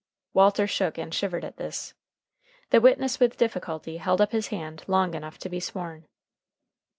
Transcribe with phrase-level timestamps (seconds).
[0.33, 1.93] Walter shook and shivered at this.
[2.71, 6.07] The witness with difficulty held up his hand long enough to be sworn.